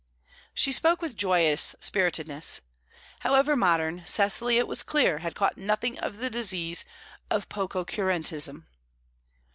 [0.55, 2.61] She spoke with joyous spiritedness.
[3.19, 6.85] However modern, Cecily, it was clear, had caught nothing of the disease
[7.29, 8.65] of pococurantism.